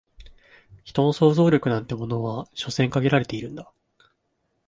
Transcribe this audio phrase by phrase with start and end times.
[0.83, 3.71] 人の想像力なんてものは所詮限られてるんだ